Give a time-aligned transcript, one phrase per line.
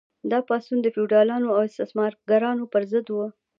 [0.31, 3.17] دا پاڅون د فیوډالانو او استثمارګرانو پر ضد و.